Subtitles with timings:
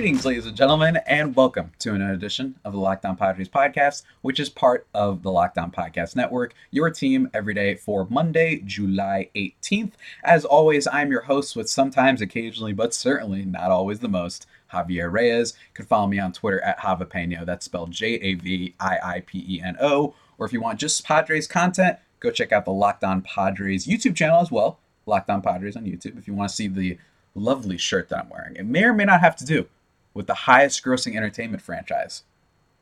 [0.00, 4.02] Greetings, ladies and gentlemen, and welcome to another edition of the Locked On Padres podcast,
[4.22, 8.62] which is part of the Locked On Podcast Network, your team every day for Monday,
[8.64, 9.92] July 18th.
[10.24, 15.12] As always, I'm your host with sometimes, occasionally, but certainly not always the most, Javier
[15.12, 15.52] Reyes.
[15.68, 17.44] You can follow me on Twitter at Javapeno.
[17.44, 20.14] That's spelled J A V I I P E N O.
[20.38, 24.16] Or if you want just Padres content, go check out the Locked On Padres YouTube
[24.16, 24.78] channel as well.
[25.04, 26.96] Locked On Padres on YouTube if you want to see the
[27.34, 28.56] lovely shirt that I'm wearing.
[28.56, 29.68] It may or may not have to do
[30.14, 32.24] with the highest grossing entertainment franchise,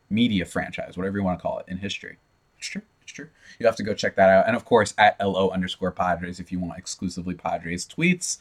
[0.09, 2.17] media franchise, whatever you want to call it, in history.
[2.57, 2.81] It's true.
[3.01, 3.29] It's true.
[3.59, 4.47] You have to go check that out.
[4.47, 8.39] And of course, at LO underscore Padres if you want exclusively Padres tweets.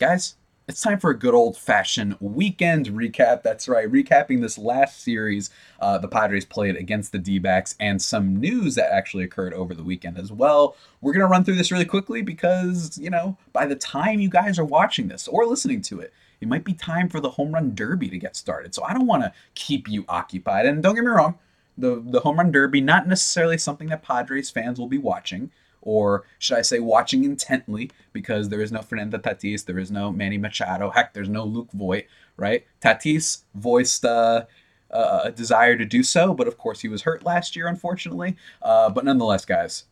[0.01, 0.37] Guys,
[0.69, 3.43] it's time for a good old fashioned weekend recap.
[3.43, 5.49] That's right, recapping this last series
[5.81, 9.75] uh, the Padres played against the D backs and some news that actually occurred over
[9.75, 10.77] the weekend as well.
[11.01, 14.29] We're going to run through this really quickly because, you know, by the time you
[14.29, 17.55] guys are watching this or listening to it, it might be time for the home
[17.55, 18.75] run derby to get started.
[18.75, 20.67] So I don't want to keep you occupied.
[20.67, 21.39] And don't get me wrong,
[21.79, 25.51] the, the home run derby, not necessarily something that Padres fans will be watching
[25.83, 30.13] or should I say watching intently because there is no Fernando Tatis, there is no
[30.13, 32.65] Manny Machado, heck, there's no Luke Voit, right?
[32.81, 34.45] Tatis voiced uh,
[34.91, 38.37] uh, a desire to do so, but of course he was hurt last year, unfortunately.
[38.63, 39.85] Uh, but nonetheless, guys,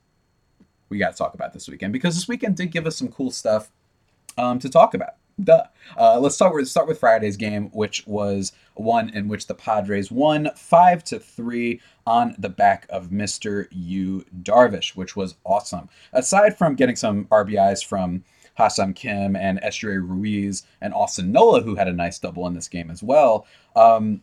[0.88, 3.30] we got to talk about this weekend because this weekend did give us some cool
[3.30, 3.70] stuff
[4.38, 5.14] um, to talk about.
[5.42, 5.64] Duh.
[5.98, 10.10] Uh, let's start with start with Friday's game, which was one in which the Padres
[10.10, 15.90] won five to three on the back of Mister Yu Darvish, which was awesome.
[16.14, 18.24] Aside from getting some RBIs from
[18.56, 22.68] Ha-Seong Kim and Esteury Ruiz and Austin Nola, who had a nice double in this
[22.68, 23.46] game as well.
[23.74, 24.22] Um,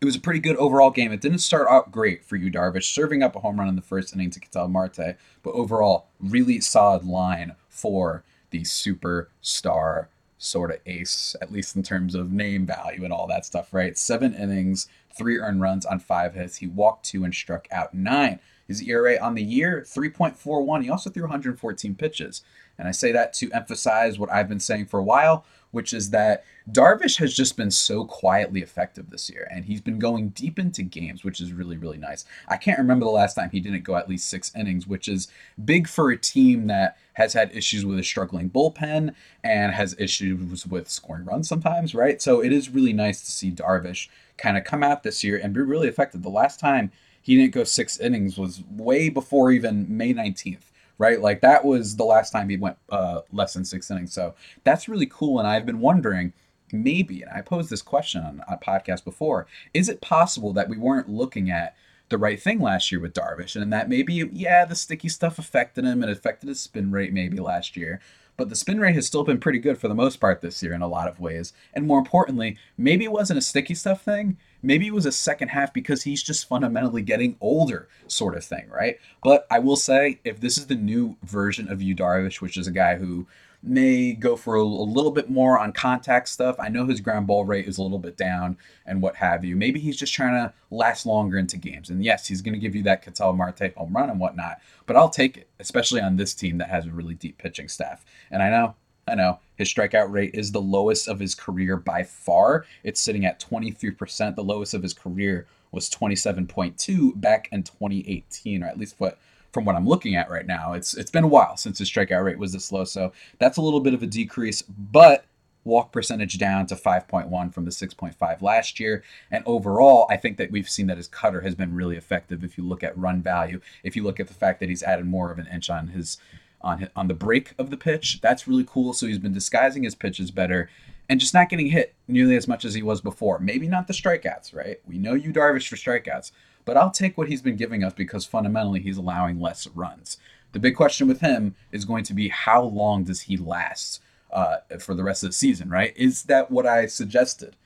[0.00, 1.12] it was a pretty good overall game.
[1.12, 3.82] It didn't start out great for Yu Darvish, serving up a home run in the
[3.82, 10.06] first inning to Ketel Marte, but overall, really solid line for the superstar
[10.38, 13.98] sort of ace, at least in terms of name value and all that stuff, right?
[13.98, 16.56] Seven innings, three earned runs on five hits.
[16.56, 18.38] He walked two and struck out nine.
[18.68, 20.84] His ERA on the year, 3.41.
[20.84, 22.42] He also threw 114 pitches.
[22.78, 26.10] And I say that to emphasize what I've been saying for a while, which is
[26.10, 30.58] that Darvish has just been so quietly effective this year, and he's been going deep
[30.58, 32.24] into games, which is really, really nice.
[32.46, 35.28] I can't remember the last time he didn't go at least six innings, which is
[35.64, 40.66] big for a team that has had issues with a struggling bullpen and has issues
[40.66, 42.20] with scoring runs sometimes, right?
[42.20, 45.54] So it is really nice to see Darvish kind of come out this year and
[45.54, 46.22] be really effective.
[46.22, 51.20] The last time he didn't go six innings was way before even May 19th right?
[51.20, 54.12] Like that was the last time he went uh, less than six innings.
[54.12, 55.38] So that's really cool.
[55.38, 56.32] And I've been wondering,
[56.72, 60.76] maybe, and I posed this question on a podcast before, is it possible that we
[60.76, 61.74] weren't looking at
[62.08, 65.84] the right thing last year with Darvish, and that maybe, yeah, the sticky stuff affected
[65.84, 68.00] him and affected his spin rate maybe last year,
[68.36, 70.72] but the spin rate has still been pretty good for the most part this year
[70.72, 71.52] in a lot of ways.
[71.74, 74.36] And more importantly, maybe it wasn't a sticky stuff thing.
[74.62, 78.68] Maybe it was a second half because he's just fundamentally getting older, sort of thing,
[78.70, 78.98] right?
[79.24, 82.68] But I will say, if this is the new version of Yu Darvish, which is
[82.68, 83.26] a guy who
[83.62, 86.56] may go for a, a, little bit more on contact stuff.
[86.58, 89.56] I know his ground ball rate is a little bit down and what have you.
[89.56, 91.90] Maybe he's just trying to last longer into games.
[91.90, 94.96] And yes, he's going to give you that Ketel Marte home run and whatnot, but
[94.96, 98.04] I'll take it, especially on this team that has a really deep pitching staff.
[98.30, 98.76] And I know,
[99.08, 102.64] I know, his strikeout rate is the lowest of his career by far.
[102.84, 104.36] It's sitting at 23%.
[104.36, 109.18] The lowest of his career was 27.2 back in 2018, or at least what
[109.52, 110.72] from what I'm looking at right now.
[110.72, 113.62] It's it's been a while since his strikeout rate was this low, so that's a
[113.62, 115.24] little bit of a decrease, but
[115.64, 119.04] walk percentage down to 5.1 from the 6.5 last year.
[119.30, 122.56] And overall, I think that we've seen that his cutter has been really effective if
[122.56, 123.60] you look at run value.
[123.82, 126.18] If you look at the fact that he's added more of an inch on his
[126.60, 128.92] on his, on the break of the pitch, that's really cool.
[128.92, 130.68] So he's been disguising his pitches better
[131.08, 133.38] and just not getting hit nearly as much as he was before.
[133.38, 134.80] Maybe not the strikeouts, right?
[134.86, 136.32] We know Yu Darvish for strikeouts,
[136.68, 140.18] but I'll take what he's been giving us because fundamentally he's allowing less runs.
[140.52, 144.58] The big question with him is going to be how long does he last uh,
[144.78, 145.96] for the rest of the season, right?
[145.96, 147.56] Is that what I suggested,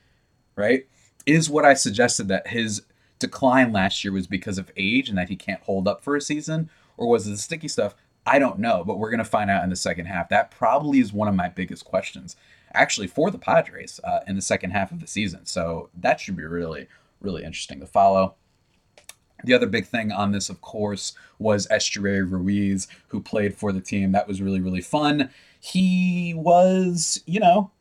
[0.55, 0.87] right?
[1.25, 2.83] Is what I suggested that his
[3.19, 6.21] decline last year was because of age and that he can't hold up for a
[6.21, 7.95] season, or was it the sticky stuff?
[8.25, 10.29] I don't know, but we're going to find out in the second half.
[10.29, 12.37] That probably is one of my biggest questions,
[12.73, 15.45] actually, for the Padres uh, in the second half of the season.
[15.45, 16.87] So that should be really,
[17.19, 18.35] really interesting to follow.
[19.43, 23.81] The other big thing on this, of course, was Esteury Ruiz, who played for the
[23.81, 24.11] team.
[24.11, 25.29] That was really, really fun.
[25.59, 27.71] He was, you know,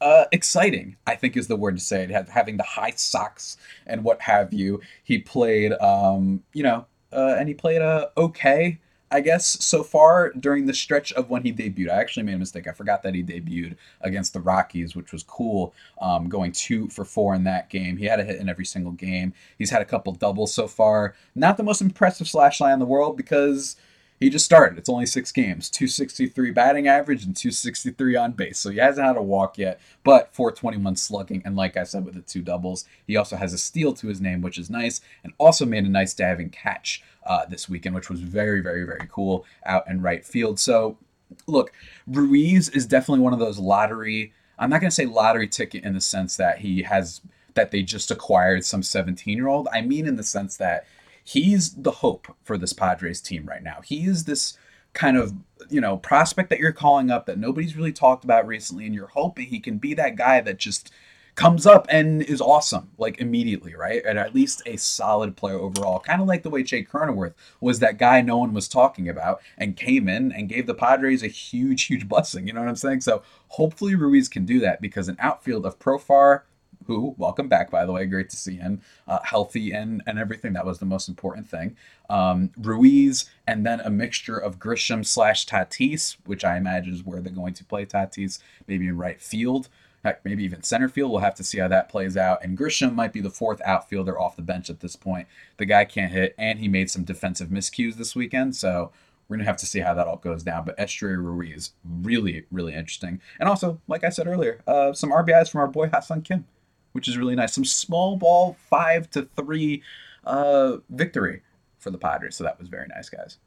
[0.00, 2.28] uh, exciting, I think is the word to say it.
[2.28, 3.56] Having the high socks
[3.86, 4.80] and what have you.
[5.04, 8.78] He played, um, you know, uh, and he played uh, okay
[9.12, 11.90] I guess, so far during the stretch of when he debuted.
[11.90, 12.68] I actually made a mistake.
[12.68, 17.04] I forgot that he debuted against the Rockies, which was cool, um, going two for
[17.04, 17.96] four in that game.
[17.96, 19.32] He had a hit in every single game.
[19.58, 21.16] He's had a couple doubles so far.
[21.34, 23.76] Not the most impressive slash line in the world because
[24.20, 24.78] he just started.
[24.78, 28.58] It's only six games, 263 batting average and 263 on base.
[28.58, 31.40] So he hasn't had a walk yet, but 421 slugging.
[31.44, 34.20] And like I said, with the two doubles, he also has a steal to his
[34.20, 38.10] name, which is nice, and also made a nice diving catch uh, this weekend, which
[38.10, 40.60] was very, very, very cool out in right field.
[40.60, 40.98] So
[41.46, 41.72] look,
[42.06, 44.34] Ruiz is definitely one of those lottery.
[44.58, 47.22] I'm not going to say lottery ticket in the sense that he has
[47.54, 49.66] that they just acquired some 17 year old.
[49.72, 50.86] I mean, in the sense that
[51.24, 53.80] he's the hope for this Padres team right now.
[53.84, 54.58] He is this
[54.92, 55.34] kind of
[55.68, 59.08] you know prospect that you're calling up that nobody's really talked about recently, and you're
[59.08, 60.90] hoping he can be that guy that just
[61.34, 64.02] comes up and is awesome like immediately, right?
[64.04, 67.78] And at least a solid player overall, kind of like the way Jake Cronenworth was
[67.78, 71.28] that guy no one was talking about and came in and gave the Padres a
[71.28, 72.46] huge, huge blessing.
[72.46, 73.00] You know what I'm saying?
[73.00, 76.42] So hopefully Ruiz can do that because an outfield of Profar
[76.86, 80.52] who welcome back by the way great to see him uh, healthy and and everything.
[80.52, 81.76] That was the most important thing.
[82.08, 87.20] Um, ruiz and then a mixture of grisham slash tatis which i imagine is where
[87.20, 89.68] they're going to play tatis maybe in right field
[90.04, 91.10] heck maybe even center field.
[91.10, 92.42] We'll have to see how that plays out.
[92.42, 95.28] And grisham might be the fourth outfielder off the bench at this point.
[95.58, 98.92] The guy can't hit and he made some defensive miscues this weekend so
[99.28, 100.64] we're gonna have to see how that all goes down.
[100.64, 103.20] But Esteury Ruiz, really, really interesting.
[103.38, 106.46] And also, like I said earlier, uh, some RBIs from our boy Ha-Seong Kim
[106.92, 107.52] which is really nice.
[107.52, 109.82] Some small ball five to three
[110.24, 111.42] uh, victory
[111.78, 112.36] for the Padres.
[112.36, 113.38] So that was very nice, guys.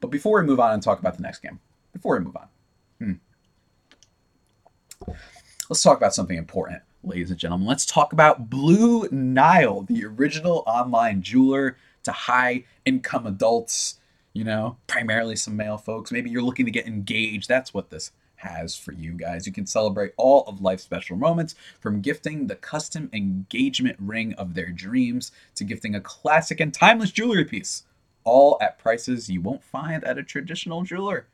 [0.00, 1.60] But before we move on and talk about the next game,
[1.92, 2.48] before we move on,
[3.00, 3.12] hmm,
[5.68, 7.66] let's talk about something important, ladies and gentlemen.
[7.66, 13.98] Let's talk about Blue Nile, the original online jeweler to high income adults,
[14.32, 16.12] you know, primarily some male folks.
[16.12, 17.48] Maybe you're looking to get engaged.
[17.48, 18.12] That's what this
[18.46, 19.46] has for you guys.
[19.46, 24.54] You can celebrate all of life's special moments from gifting the custom engagement ring of
[24.54, 27.84] their dreams to gifting a classic and timeless jewelry piece,
[28.24, 31.26] all at prices you won't find at a traditional jeweler.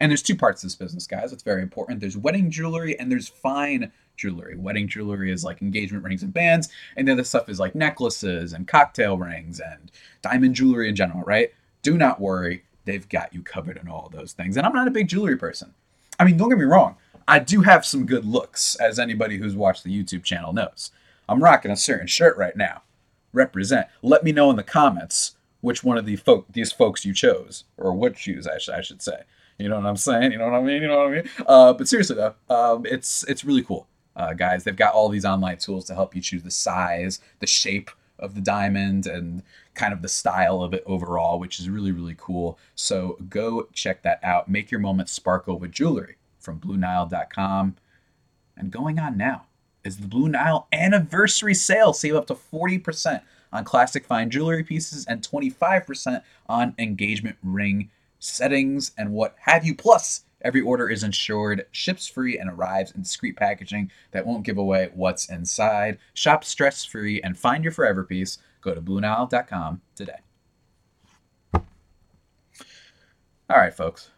[0.00, 1.32] And there's two parts to this business, guys.
[1.32, 2.00] It's very important.
[2.00, 4.56] There's wedding jewelry and there's fine jewelry.
[4.56, 7.74] Wedding jewelry is like engagement rings and bands, and then the other stuff is like
[7.74, 11.52] necklaces and cocktail rings and diamond jewelry in general, right?
[11.82, 12.64] Do not worry.
[12.84, 14.56] They've got you covered in all those things.
[14.56, 15.74] And I'm not a big jewelry person.
[16.22, 16.94] I mean, don't get me wrong.
[17.26, 20.92] I do have some good looks, as anybody who's watched the YouTube channel knows.
[21.28, 22.82] I'm rocking a certain shirt right now.
[23.32, 23.88] Represent.
[24.02, 27.64] Let me know in the comments which one of the folk these folks you chose,
[27.76, 29.24] or would choose, I, sh- I should say.
[29.58, 30.30] You know what I'm saying?
[30.30, 30.82] You know what I mean?
[30.82, 31.30] You know what I mean?
[31.44, 34.62] Uh, but seriously though, um, it's it's really cool, uh, guys.
[34.62, 37.90] They've got all these online tools to help you choose the size, the shape
[38.20, 39.42] of the diamond, and
[39.74, 42.58] kind of the style of it overall, which is really, really cool.
[42.74, 44.48] So go check that out.
[44.48, 47.76] Make your moment sparkle with jewelry from BlueNile.com.
[48.56, 49.46] And going on now
[49.84, 51.92] is the Blue Nile anniversary sale.
[51.92, 53.22] Save up to 40%
[53.52, 59.74] on classic fine jewelry pieces and 25% on engagement ring settings and what have you.
[59.74, 64.58] Plus, every order is insured, ships free, and arrives in discreet packaging that won't give
[64.58, 65.98] away what's inside.
[66.14, 70.20] Shop stress free and find your forever piece Go to BlueNile.com today.
[71.52, 74.10] All right, folks,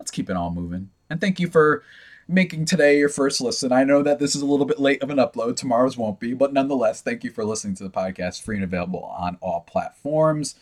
[0.00, 0.90] let's keep it all moving.
[1.08, 1.84] And thank you for
[2.26, 3.70] making today your first listen.
[3.70, 5.56] I know that this is a little bit late of an upload.
[5.56, 9.04] Tomorrow's won't be, but nonetheless, thank you for listening to the podcast, free and available
[9.04, 10.56] on all platforms.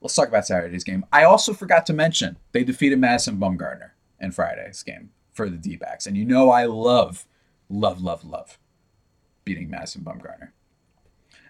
[0.00, 1.04] Let's talk about Saturday's game.
[1.12, 5.76] I also forgot to mention they defeated Madison Bumgarner in Friday's game for the D
[5.76, 6.06] backs.
[6.06, 7.26] And you know I love,
[7.68, 8.58] love, love, love
[9.44, 10.50] beating Madison Bumgarner.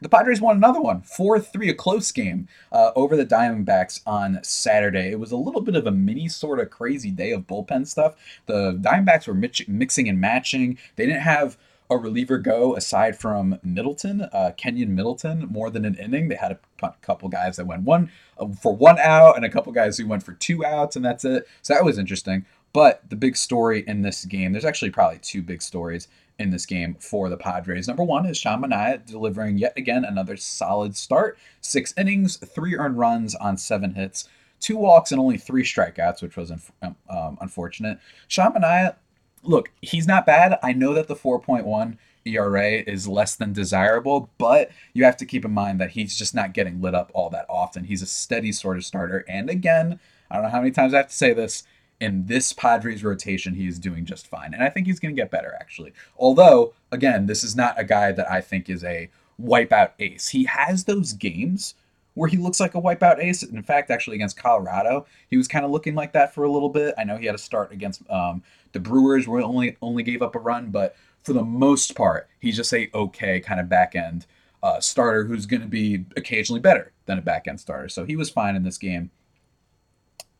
[0.00, 4.41] The Padres won another one, 4 3, a close game uh, over the Diamondbacks on
[4.43, 5.11] Saturday.
[5.11, 8.15] It was a little bit of a mini sort of crazy day of bullpen stuff.
[8.47, 10.79] The Diamondbacks were mix- mixing and matching.
[10.97, 11.57] They didn't have
[11.88, 16.29] a reliever go aside from Middleton, uh, Keynan Middleton, more than an inning.
[16.29, 19.73] They had a couple guys that went one uh, for one out and a couple
[19.73, 21.47] guys who went for two outs, and that's it.
[21.62, 22.45] So that was interesting.
[22.73, 26.66] But the big story in this game, there's actually probably two big stories in this
[26.66, 27.88] game for the Padres.
[27.88, 31.38] Number one is Sean Manaea delivering yet again another solid start.
[31.61, 34.28] Six innings, three earned runs on seven hits,
[34.61, 37.99] two walks, and only three strikeouts, which was um, um, unfortunate.
[38.28, 38.97] Sean Manaea,
[39.43, 40.59] look, he's not bad.
[40.62, 45.45] I know that the 4.1 ERA is less than desirable, but you have to keep
[45.45, 47.85] in mind that he's just not getting lit up all that often.
[47.85, 49.25] He's a steady sort of starter.
[49.28, 50.00] And again,
[50.31, 51.62] I don't know how many times I have to say this.
[52.00, 54.53] In this Padres rotation, he is doing just fine.
[54.53, 55.93] And I think he's going to get better, actually.
[56.19, 59.09] Although, again, this is not a guy that I think is a
[59.41, 60.29] wipeout ace.
[60.29, 61.75] He has those games
[62.15, 63.43] where he looks like a wipeout ace.
[63.43, 66.71] In fact, actually against Colorado, he was kind of looking like that for a little
[66.71, 66.95] bit.
[66.99, 70.35] I know he had a start against um, the Brewers, where only only gave up
[70.35, 74.26] a run, but for the most part, he's just a okay kind of back end
[74.62, 77.88] uh, starter who's going to be occasionally better than a back end starter.
[77.88, 79.11] So he was fine in this game.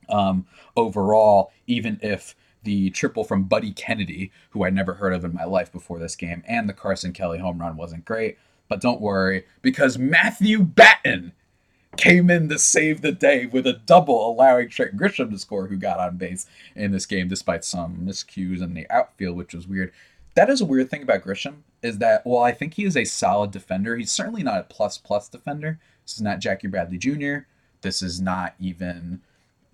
[0.09, 0.45] Um,
[0.75, 5.45] overall, even if the triple from Buddy Kennedy, who I never heard of in my
[5.45, 8.37] life before this game, and the Carson Kelly home run wasn't great.
[8.67, 11.31] But don't worry, because Matthew Batten
[11.95, 15.77] came in to save the day with a double, allowing Trent Grisham to score, who
[15.77, 16.45] got on base
[16.75, 19.91] in this game despite some miscues in the outfield, which was weird.
[20.35, 23.05] That is a weird thing about Grisham is that while I think he is a
[23.05, 25.79] solid defender, he's certainly not a plus plus defender.
[26.03, 27.47] This is not Jackie Bradley Jr.
[27.81, 29.21] This is not even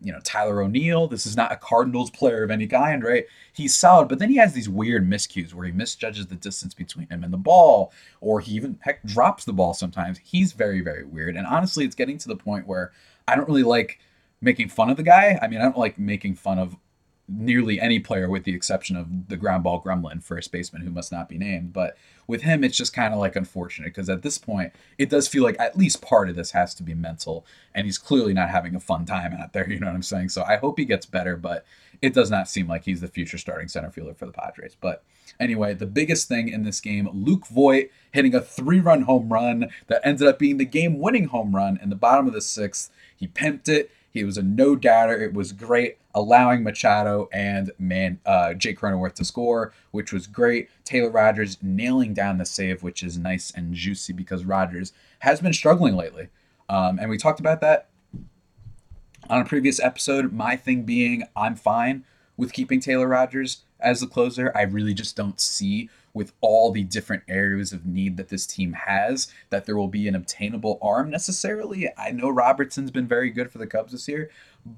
[0.04, 1.08] you know Tyler O'Neill.
[1.08, 3.26] This is not a Cardinals player of any kind, right?
[3.54, 7.08] He's solid, but then he has these weird miscues where he misjudges the distance between
[7.08, 7.92] him and the ball,
[8.22, 10.20] or he even heck drops the ball sometimes.
[10.24, 12.92] He's very very weird, and honestly, it's getting to the point where
[13.28, 14.00] I don't really like
[14.42, 15.40] making fun of the guy.
[15.42, 16.76] I mean, I don't like making fun of
[17.30, 21.12] nearly any player with the exception of the ground ball gremlin first baseman who must
[21.12, 21.72] not be named.
[21.72, 25.28] But with him it's just kind of like unfortunate because at this point it does
[25.28, 28.50] feel like at least part of this has to be mental and he's clearly not
[28.50, 30.30] having a fun time out there you know what i'm saying?
[30.30, 31.66] So i hope he gets better but
[32.02, 34.76] it does not seem like he's the future starting center fielder for the padres.
[34.80, 35.04] But
[35.40, 39.70] anyway the biggest thing in this game luke voit hitting a three run home run
[39.88, 42.92] that ended up being the game winning home run in the bottom of the sixth.
[43.16, 43.90] He pimped it.
[44.14, 45.20] He was a no doubter.
[45.20, 50.70] It was great, allowing Machado and man uh, Jake Cronenworth to score, which was great.
[50.84, 55.54] Taylor Rogers nailing down the save, which is nice and juicy because Rogers has been
[55.54, 56.30] struggling lately,
[56.70, 57.90] um, and we talked about that
[59.30, 60.32] on a previous episode.
[60.34, 62.04] My thing being, I'm fine
[62.38, 64.52] with keeping Taylor Rogers as a closer.
[64.56, 68.74] I really just don't see with all the different areas of need that this team
[68.74, 71.90] has that there will be an obtainable arm necessarily.
[71.98, 74.30] I know Robertson's been very good for the Cubs this year,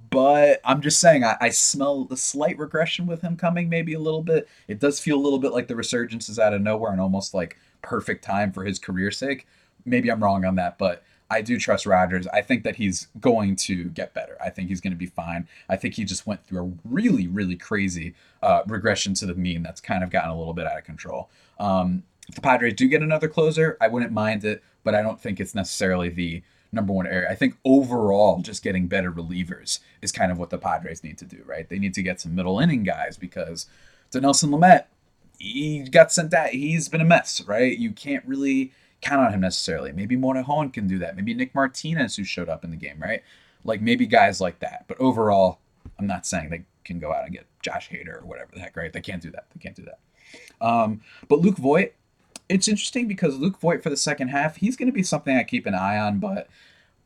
[0.10, 4.00] but I'm just saying I, I smell a slight regression with him coming, maybe a
[4.00, 4.48] little bit.
[4.68, 7.34] It does feel a little bit like the resurgence is out of nowhere and almost
[7.34, 9.46] like perfect time for his career's sake.
[9.84, 12.28] Maybe I'm wrong on that, but I do trust Rogers.
[12.28, 14.38] I think that he's going to get better.
[14.44, 15.48] I think he's going to be fine.
[15.68, 18.14] I think he just went through a really, really crazy
[18.44, 21.30] uh, regression to the mean that's kind of gotten a little bit out of control.
[21.60, 25.20] Um, if the Padres do get another closer, I wouldn't mind it, but I don't
[25.20, 27.30] think it's necessarily the number one area.
[27.30, 31.26] I think overall, just getting better relievers is kind of what the Padres need to
[31.26, 31.68] do, right?
[31.68, 33.68] They need to get some middle inning guys because
[34.12, 34.86] Dinelson Lamet,
[35.40, 36.50] he got sent out.
[36.50, 37.78] He's been a mess, right?
[37.78, 38.72] You can't really
[39.06, 39.92] count on him necessarily.
[39.92, 41.16] Maybe Morejon can do that.
[41.16, 43.22] Maybe Nick Martinez, who showed up in the game, right?
[43.64, 44.86] Like maybe guys like that.
[44.88, 45.60] But overall,
[46.00, 48.76] I'm not saying they can go out and get Josh Hader or whatever the heck,
[48.76, 48.92] right?
[48.92, 49.46] They can't do that.
[49.54, 50.00] They can't do that.
[50.60, 51.94] Um, but Luke Voit,
[52.50, 55.44] it's interesting because Luke Voit for the second half, he's going to be something I
[55.44, 56.48] keep an eye on, but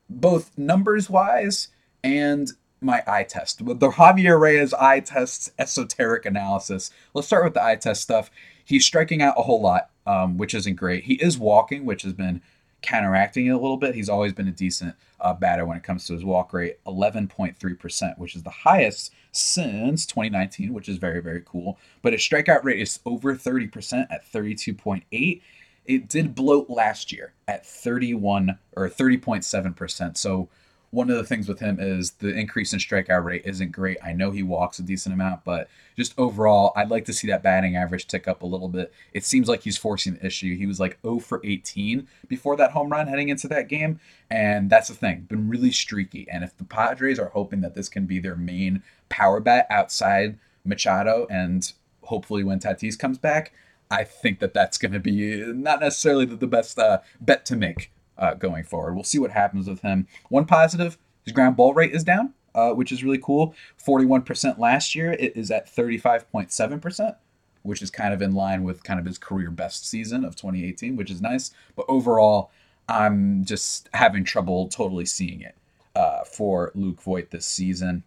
[0.10, 1.68] both numbers wise
[2.04, 2.52] and
[2.82, 3.62] my eye test.
[3.62, 8.32] With the Javier Reyes eye test esoteric analysis, let's start with the eye test stuff.
[8.70, 11.06] He's striking out a whole lot um, which isn't great.
[11.06, 12.42] He is walking, which has been
[12.84, 13.96] counteracting it a little bit.
[13.96, 18.18] He's always been a decent uh, batter when it comes to his walk rate, 11.3%,
[18.20, 21.80] which is the highest since 2019, which is very, very cool.
[22.04, 25.42] But his strikeout rate is over 30% at 32.8.
[25.86, 30.16] It did bloat last year at 31 or 30.7%.
[30.16, 30.48] So
[30.92, 33.98] one of the things with him is the increase in strikeout rate isn't great.
[34.04, 37.44] I know he walks a decent amount, but just overall, I'd like to see that
[37.44, 38.92] batting average tick up a little bit.
[39.14, 40.56] It seems like he's forcing the issue.
[40.58, 44.00] He was like 0 for 18 before that home run heading into that game,
[44.32, 45.28] and that's the thing.
[45.30, 46.28] Been really streaky.
[46.32, 50.40] And if the Padres are hoping that this can be their main power bat outside
[50.66, 51.72] Machado and
[52.04, 53.54] hopefully when Tatis comes back,
[53.92, 57.92] I think that that's going to be not necessarily the, best uh, bet to make
[58.20, 58.94] uh, going forward.
[58.94, 60.08] We'll see what happens with him.
[60.30, 63.56] One positive, his ground ball rate is down, uh, which is really cool.
[63.84, 65.14] 41% last year.
[65.14, 67.16] It is at 35.7%,
[67.64, 70.96] which is kind of in line with kind of his career best season of 2018,
[70.96, 71.52] which is nice.
[71.76, 72.52] But overall,
[72.88, 75.56] I'm just having trouble totally seeing it
[75.96, 78.04] uh, for Luke Voit this season.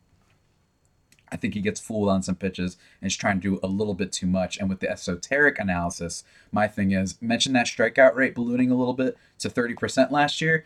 [1.42, 4.12] Think he gets fooled on some pitches and is trying to do a little bit
[4.12, 4.58] too much.
[4.58, 6.22] And with the esoteric analysis,
[6.52, 10.64] my thing is mention that strikeout rate ballooning a little bit to 30% last year.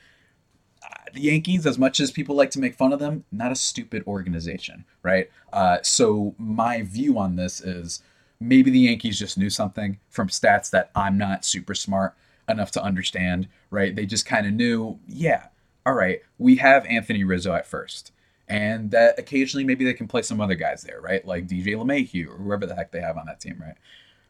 [0.83, 3.57] Uh, the Yankees, as much as people like to make fun of them, not a
[3.57, 5.31] stupid organization, right?
[5.51, 8.03] Uh, so my view on this is
[8.39, 12.15] maybe the Yankees just knew something from stats that I'm not super smart
[12.51, 13.97] enough to understand, right?
[13.97, 15.47] They just kind of knew, yeah,
[15.87, 18.13] all right, we have Anthony Rizzo at first.
[18.49, 21.27] And that occasionally maybe they can play some other guys there, right?
[21.27, 23.77] Like DJ LeMahieu or whoever the heck they have on that team, right?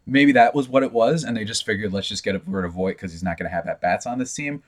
[0.07, 2.73] Maybe that was what it was, and they just figured let's just get rid of
[2.73, 4.63] Voit because he's not going to have at bats on this team.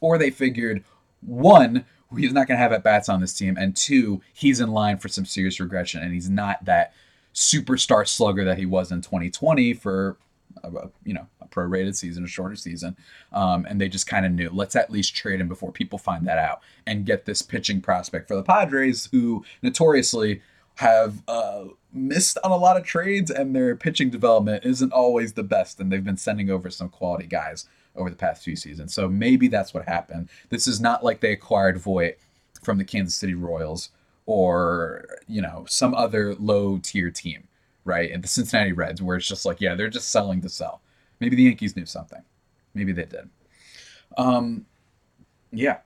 [0.00, 0.84] Or they figured,
[1.20, 1.84] one,
[2.16, 4.98] he's not going to have at bats on this team, and two, he's in line
[4.98, 6.92] for some serious regression, and he's not that
[7.34, 10.16] superstar slugger that he was in 2020 for
[10.64, 12.96] a, you know a prorated season, a shorter season,
[13.32, 16.26] um, and they just kind of knew let's at least trade him before people find
[16.26, 20.42] that out and get this pitching prospect for the Padres, who notoriously
[20.76, 25.42] have uh, missed on a lot of trades and their pitching development isn't always the
[25.42, 28.94] best, and they've been sending over some quality guys over the past few seasons.
[28.94, 30.28] So maybe that's what happened.
[30.48, 32.18] This is not like they acquired Voit
[32.62, 33.90] from the Kansas City Royals
[34.26, 37.48] or you know some other low tier team
[37.84, 38.10] right?
[38.10, 40.80] And the Cincinnati Reds, where it's just like, yeah, they're just selling to sell.
[41.20, 42.22] Maybe the Yankees knew something.
[42.74, 43.28] Maybe they did.
[44.16, 44.66] Um,
[45.52, 45.78] yeah,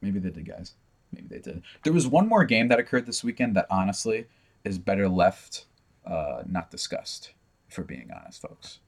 [0.00, 0.74] maybe they did, guys.
[1.12, 1.62] Maybe they did.
[1.82, 4.26] There was one more game that occurred this weekend that honestly
[4.64, 5.66] is better left
[6.06, 7.32] uh, not discussed,
[7.68, 8.78] for being honest, folks.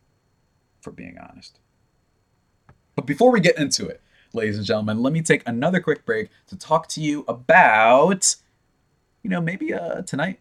[0.81, 1.59] For being honest.
[2.95, 4.00] But before we get into it,
[4.33, 8.37] ladies and gentlemen, let me take another quick break to talk to you about,
[9.23, 10.40] you know, maybe uh, tonight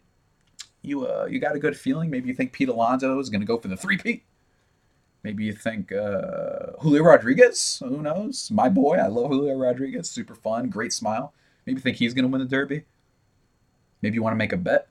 [0.82, 2.10] you uh, you got a good feeling.
[2.10, 4.24] Maybe you think Pete Alonso is going to go for the three P.
[5.24, 7.82] Maybe you think uh, Julio Rodriguez.
[7.86, 8.50] Who knows?
[8.50, 10.10] My boy, I love Julio Rodriguez.
[10.10, 11.34] Super fun, great smile.
[11.66, 12.86] Maybe you think he's going to win the Derby.
[14.02, 14.88] Maybe you want to make a bet.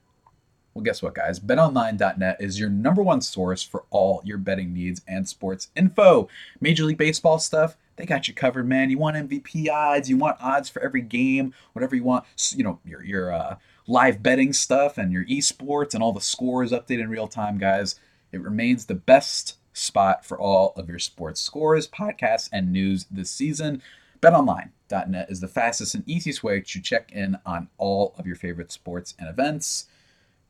[0.73, 1.41] Well, guess what, guys?
[1.41, 6.29] BetOnline.net is your number one source for all your betting needs and sports info.
[6.61, 8.89] Major League Baseball stuff, they got you covered, man.
[8.89, 12.25] You want MVP odds, you want odds for every game, whatever you want.
[12.55, 13.57] You know, your your uh,
[13.87, 17.99] live betting stuff and your esports and all the scores updated in real time, guys.
[18.33, 23.31] It remains the best spot for all of your sports scores, podcasts, and news this
[23.31, 23.83] season.
[24.21, 28.71] BetOnline.net is the fastest and easiest way to check in on all of your favorite
[28.71, 29.87] sports and events.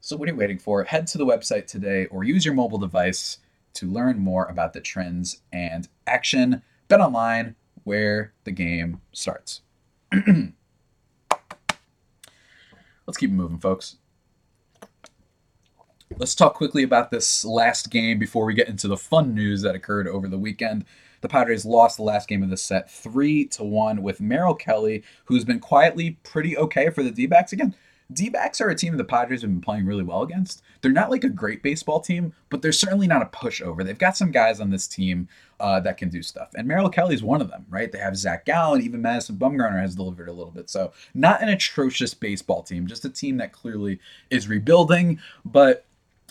[0.00, 0.82] So, what are you waiting for?
[0.84, 3.38] Head to the website today or use your mobile device
[3.74, 6.62] to learn more about the trends and action.
[6.88, 9.60] BetOnline, where the game starts.
[13.10, 13.96] let's keep moving, folks.
[16.16, 19.74] Let's talk quickly about this last game before we get into the fun news that
[19.74, 20.84] occurred over the weekend.
[21.20, 25.02] The Padres lost the last game of the set three to one with Merrill Kelly,
[25.24, 27.74] who's been quietly pretty okay for the D-backs again.
[28.12, 30.62] D-backs are a team the Padres have been playing really well against.
[30.80, 33.84] They're not like a great baseball team, but they're certainly not a pushover.
[33.84, 37.22] They've got some guys on this team uh, that can do stuff, and Merrill Kelly's
[37.22, 37.92] one of them, right?
[37.92, 40.70] They have Zach Gallen, even Madison Bumgarner has delivered a little bit.
[40.70, 45.84] So not an atrocious baseball team, just a team that clearly is rebuilding, but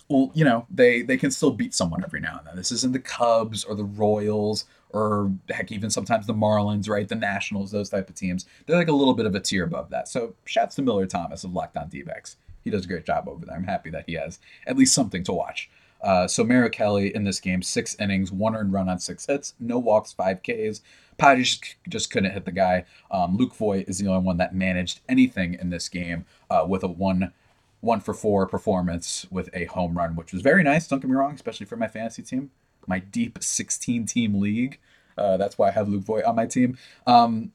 [0.10, 2.56] well, you know, they they can still beat someone every now and then.
[2.56, 7.08] This isn't the Cubs or the Royals or heck, even sometimes the Marlins, right?
[7.08, 8.46] The Nationals, those type of teams.
[8.66, 10.08] They're like a little bit of a tier above that.
[10.08, 12.38] So shouts to Miller Thomas of Locked On D-backs.
[12.64, 13.56] He does a great job over there.
[13.56, 15.70] I'm happy that he has at least something to watch.
[16.02, 19.54] Uh, so Merrill Kelly in this game, six innings, one earned run on six hits,
[19.60, 20.82] no walks, five Ks.
[21.18, 22.86] Padres just couldn't hit the guy.
[23.12, 26.84] Um, Luke Voit is the only one that managed anything in this game uh, with
[26.84, 27.34] a one
[27.82, 30.88] one for four performance with a home run, which was very nice.
[30.88, 32.52] Don't get me wrong, especially for my fantasy team
[32.90, 34.80] my deep 16 team league.
[35.18, 36.78] Uh, that's why I have Luke Voit on my team.
[37.08, 37.52] Um,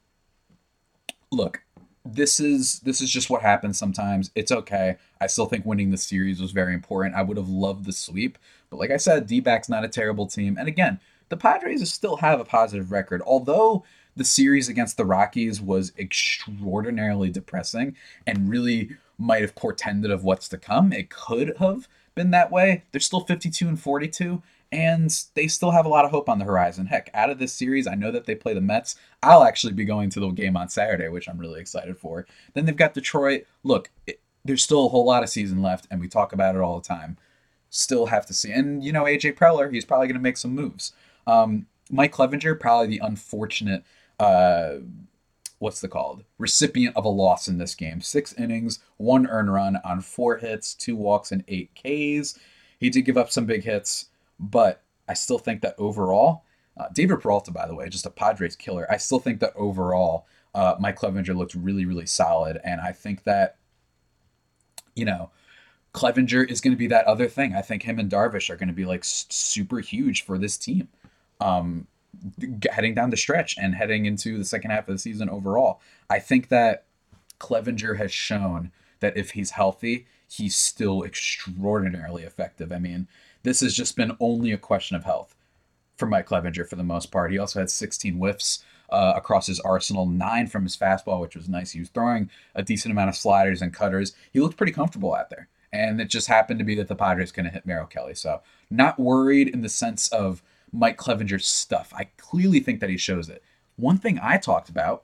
[1.30, 1.62] look,
[2.04, 4.30] this is this is just what happens sometimes.
[4.34, 4.96] It's okay.
[5.20, 7.14] I still think winning the series was very important.
[7.14, 8.38] I would have loved the sweep,
[8.70, 10.56] but like I said, D-backs not a terrible team.
[10.58, 13.22] And again, the Padres still have a positive record.
[13.26, 13.84] Although
[14.16, 20.48] the series against the Rockies was extraordinarily depressing and really might have portended of what's
[20.48, 20.92] to come.
[20.92, 22.84] It could have been that way.
[22.92, 24.42] They're still 52 and 42
[24.74, 26.86] and they still have a lot of hope on the horizon.
[26.86, 28.96] Heck, out of this series, I know that they play the Mets.
[29.22, 32.26] I'll actually be going to the game on Saturday, which I'm really excited for.
[32.54, 33.46] Then they've got Detroit.
[33.62, 36.60] Look, it, there's still a whole lot of season left, and we talk about it
[36.60, 37.16] all the time.
[37.70, 38.50] Still have to see.
[38.50, 40.92] And, you know, AJ Preller, he's probably going to make some moves.
[41.24, 43.84] Um, Mike Clevinger, probably the unfortunate,
[44.18, 44.78] uh,
[45.60, 46.24] what's the called?
[46.36, 48.00] Recipient of a loss in this game.
[48.00, 52.36] Six innings, one earn run on four hits, two walks, and eight Ks.
[52.80, 54.06] He did give up some big hits.
[54.38, 56.44] But I still think that overall,
[56.76, 58.86] uh, David Peralta, by the way, just a Padres killer.
[58.90, 62.60] I still think that overall, uh, Mike Clevinger looked really, really solid.
[62.64, 63.56] And I think that,
[64.94, 65.30] you know,
[65.92, 67.54] Clevinger is going to be that other thing.
[67.54, 70.88] I think him and Darvish are going to be like super huge for this team.
[71.40, 71.86] Um,
[72.70, 75.80] heading down the stretch and heading into the second half of the season overall.
[76.08, 76.86] I think that
[77.40, 78.70] Clevinger has shown
[79.00, 82.72] that if he's healthy, he's still extraordinarily effective.
[82.72, 83.08] I mean,
[83.44, 85.36] this has just been only a question of health
[85.96, 87.30] for Mike Clevinger for the most part.
[87.30, 91.48] He also had 16 whiffs uh, across his arsenal, nine from his fastball, which was
[91.48, 91.70] nice.
[91.70, 94.14] He was throwing a decent amount of sliders and cutters.
[94.32, 95.48] He looked pretty comfortable out there.
[95.72, 98.14] And it just happened to be that the Padres couldn't hit Merrill Kelly.
[98.14, 101.92] So, not worried in the sense of Mike Clevinger's stuff.
[101.96, 103.42] I clearly think that he shows it.
[103.76, 105.02] One thing I talked about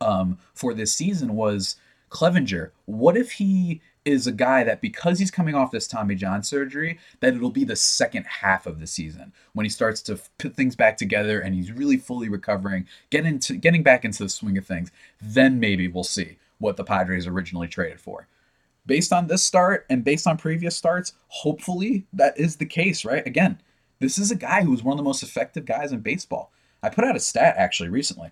[0.00, 1.76] um, for this season was
[2.10, 2.70] Clevinger.
[2.86, 6.98] What if he is a guy that because he's coming off this Tommy John surgery,
[7.20, 10.76] that it'll be the second half of the season when he starts to put things
[10.76, 14.64] back together and he's really fully recovering, get into getting back into the swing of
[14.64, 14.92] things.
[15.20, 18.28] Then maybe we'll see what the Padres originally traded for.
[18.86, 23.26] Based on this start and based on previous starts, hopefully that is the case, right?
[23.26, 23.60] Again,
[23.98, 26.52] this is a guy who was one of the most effective guys in baseball.
[26.80, 28.30] I put out a stat actually recently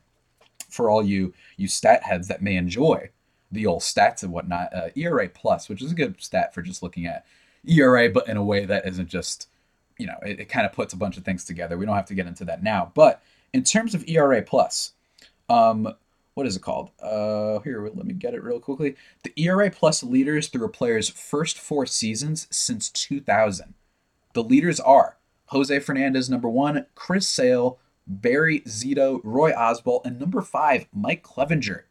[0.69, 3.11] for all you you stat heads that may enjoy
[3.55, 4.75] the old stats and whatnot.
[4.75, 7.25] Uh, ERA plus, which is a good stat for just looking at
[7.67, 9.49] ERA, but in a way that isn't just,
[9.99, 11.79] you know, it, it kind of puts a bunch of things together.
[11.79, 12.93] We don't have to get into that now.
[12.95, 14.93] But in terms of ERA plus,
[15.49, 15.95] um,
[16.35, 16.91] what is it called?
[17.01, 18.97] Uh, here, let me get it real quickly.
[19.23, 23.75] The ERA plus leaders through a player's first four seasons since 2000.
[24.33, 30.41] The leaders are Jose Fernandez, number one, Chris Sale, Barry Zito, Roy Oswalt, and number
[30.43, 31.83] five, Mike Clevinger.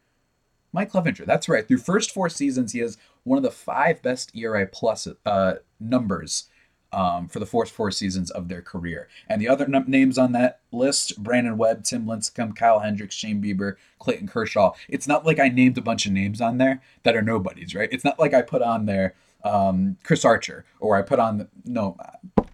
[0.74, 1.24] Mike Clevinger.
[1.24, 1.66] That's right.
[1.66, 6.48] Through first four seasons, he has one of the five best ERA plus uh, numbers
[6.92, 9.08] um, for the first four seasons of their career.
[9.28, 13.42] And the other n- names on that list: Brandon Webb, Tim Lincecum, Kyle Hendricks, Shane
[13.42, 14.72] Bieber, Clayton Kershaw.
[14.88, 17.88] It's not like I named a bunch of names on there that are nobodies, right?
[17.90, 21.48] It's not like I put on there um, Chris Archer or I put on the,
[21.64, 21.96] no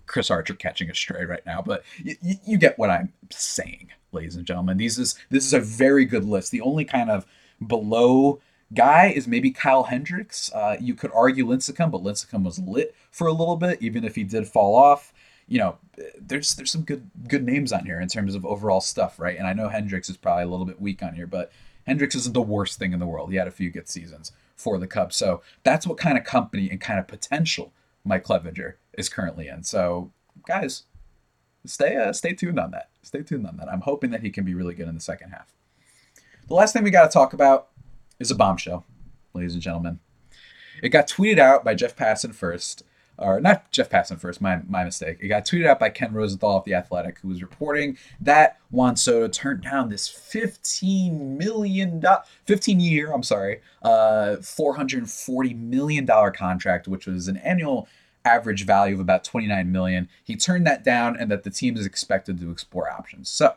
[0.07, 3.91] Chris Archer catching a stray right now, but y- y- you get what I'm saying,
[4.13, 4.77] ladies and gentlemen.
[4.77, 6.51] These is this is a very good list.
[6.51, 7.27] The only kind of
[7.65, 8.41] below
[8.73, 10.53] guy is maybe Kyle Hendricks.
[10.53, 14.15] Uh, you could argue Lincecum, but Lincecum was lit for a little bit, even if
[14.15, 15.13] he did fall off.
[15.49, 15.79] You know,
[16.19, 19.37] there's there's some good good names on here in terms of overall stuff, right?
[19.37, 21.51] And I know Hendricks is probably a little bit weak on here, but
[21.87, 23.31] Hendricks isn't the worst thing in the world.
[23.31, 26.71] He had a few good seasons for the Cubs, so that's what kind of company
[26.71, 27.73] and kind of potential
[28.05, 29.65] Mike Clevinger is currently in.
[29.65, 30.13] So,
[30.47, 30.85] guys,
[31.67, 32.91] stay uh, stay tuned on that.
[33.03, 33.69] Stay tuned on that.
[33.69, 35.53] I'm hoping that he can be really good in the second half.
[36.51, 37.69] The last thing we got to talk about
[38.19, 38.85] is a bombshell,
[39.35, 40.01] ladies and gentlemen.
[40.83, 42.83] It got tweeted out by Jeff Passan first,
[43.17, 45.19] or not Jeff Passan first, my, my mistake.
[45.21, 48.97] It got tweeted out by Ken Rosenthal of The Athletic, who was reporting that Juan
[48.97, 52.05] Soto turned down this $15 million,
[52.47, 57.87] 15 year, I'm sorry, uh, $440 million contract, which was an annual
[58.25, 60.09] average value of about 29 million.
[60.25, 63.29] He turned that down and that the team is expected to explore options.
[63.29, 63.55] So,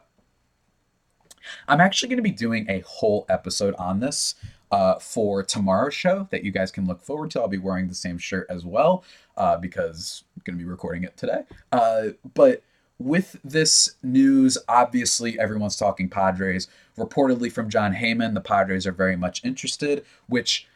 [1.68, 4.36] I'm actually going to be doing a whole episode on this
[4.72, 7.42] uh, for tomorrow's show that you guys can look forward to.
[7.42, 9.04] I'll be wearing the same shirt as well
[9.38, 11.44] uh, because I'm going to be recording it today.
[11.72, 12.64] Uh, but
[12.98, 16.68] with this news, obviously everyone's talking Padres.
[16.98, 20.68] Reportedly from Jon Heyman, the Padres are very much interested, which,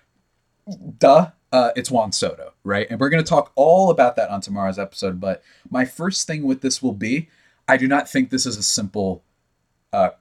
[1.00, 2.88] duh, uh, it's Juan Soto, right?
[2.90, 5.20] And we're going to talk all about that on tomorrow's episode.
[5.20, 7.30] But my first thing with this will be
[7.68, 9.24] I do not think this is a simple
[9.92, 10.12] uh,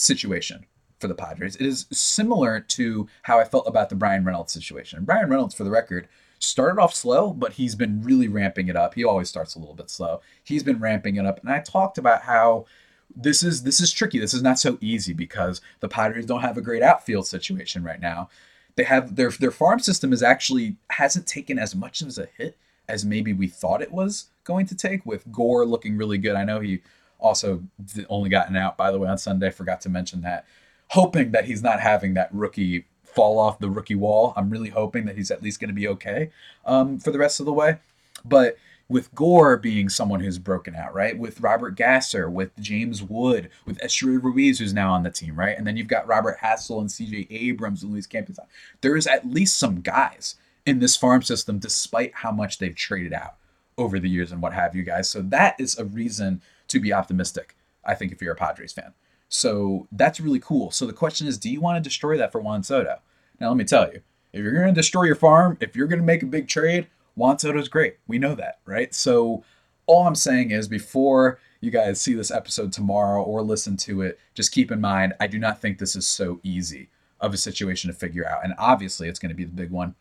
[0.00, 0.66] situation
[0.98, 1.56] for the Padres.
[1.56, 5.04] It is similar to how I felt about the Bryan Reynolds situation.
[5.04, 8.94] Bryan Reynolds, for the record, started off slow, but he's been really ramping it up.
[8.94, 10.20] He always starts a little bit slow.
[10.42, 12.66] He's been ramping it up, and I talked about how
[13.14, 14.18] this is this is tricky.
[14.18, 18.00] This is not so easy because the Padres don't have a great outfield situation right
[18.00, 18.28] now.
[18.74, 22.58] They have their their farm system is actually hasn't taken as much as a hit
[22.88, 26.36] as maybe we thought it was going to take with Gore looking really good.
[26.36, 26.82] I know he
[27.26, 27.62] also
[28.08, 29.50] only gotten out by the way on Sunday.
[29.50, 30.46] Forgot to mention that.
[30.90, 34.32] Hoping that he's not having that rookie fall off the rookie wall.
[34.36, 36.30] I'm really hoping that he's at least going to be okay
[36.64, 37.78] um, for the rest of the way.
[38.24, 38.56] But
[38.88, 41.18] with Gore being someone who's broken out, right?
[41.18, 45.56] With Robert Gasser, with James Wood, with Esteury Ruiz, who's now on the team, right?
[45.58, 48.38] And then you've got Robert Hassell and CJ Abrams and Luis Campos.
[48.82, 53.12] There is at least some guys in this farm system, despite how much they've traded
[53.12, 53.34] out
[53.78, 55.08] over the years and what have you guys.
[55.08, 56.40] So that is a reason
[56.76, 58.94] to be optimistic, I think, if you're a Padres fan.
[59.28, 60.70] So that's really cool.
[60.70, 63.00] So the question is, do you want to destroy that for Juan Soto?
[63.40, 64.00] Now, let me tell you,
[64.32, 66.86] if you're going to destroy your farm, if you're going to make a big trade,
[67.16, 67.96] Juan Soto's great.
[68.06, 68.94] We know that, right?
[68.94, 69.42] So
[69.86, 74.18] all I'm saying is before you guys see this episode tomorrow or listen to it,
[74.34, 77.90] just keep in mind, I do not think this is so easy of a situation
[77.90, 78.44] to figure out.
[78.44, 79.94] And obviously, it's going to be the big one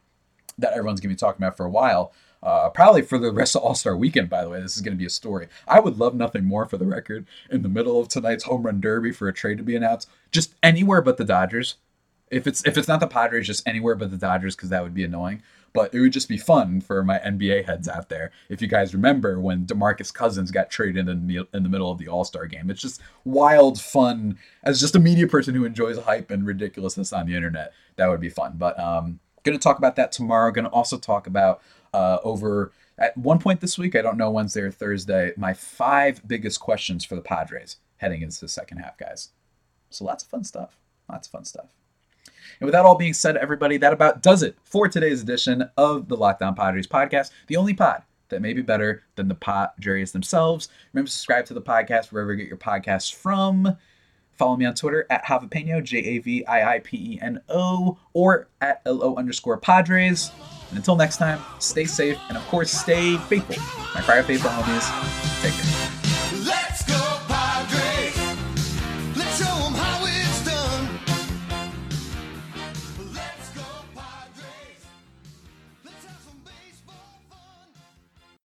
[0.58, 2.14] that everyone's going to be talking about for a while.
[2.44, 4.62] Uh, probably for the rest of All Star Weekend, by the way.
[4.62, 5.48] This is going to be a story.
[5.68, 8.80] I would love nothing more for the record in the middle of tonight's home run
[8.82, 11.76] derby for a trade to be announced, just anywhere but the Dodgers.
[12.32, 14.94] If it's if it's not the Padres, just anywhere but the Dodgers, because that would
[14.94, 15.42] be annoying.
[15.76, 18.94] but it would just be fun for my NBA heads out there if you guys
[18.94, 22.48] remember when DeMarcus Cousins got traded in the in the middle of the All Star
[22.48, 22.70] game.
[22.72, 27.28] It's just wild fun as just a media person who enjoys hype and ridiculousness on
[27.28, 27.74] the internet.
[27.98, 28.54] That would be fun.
[28.58, 30.52] But um, gonna talk about that tomorrow.
[30.52, 31.62] Gonna also talk about
[31.94, 33.96] uh, over at one point this week.
[33.96, 35.32] I don't know Wednesday or Thursday.
[35.38, 39.30] My five biggest questions for the Padres heading into the second half, guys.
[39.90, 40.78] So lots of fun stuff.
[41.10, 41.68] Lots of fun stuff.
[42.60, 46.08] And with that all being said, everybody, that about does it for today's edition of
[46.08, 50.12] the Locked On Padres podcast, the only pod that may be better than the Padres
[50.12, 50.70] themselves.
[50.94, 53.78] Remember to subscribe to the podcast wherever you get your podcasts from.
[54.36, 57.98] Follow me on Twitter at Javipeno, J A V I I P E N O,
[58.14, 60.32] or at L O underscore Padres.
[60.70, 63.56] And until next time, stay safe and of course stay faithful.
[63.94, 65.95] My fire faithful homies, take care.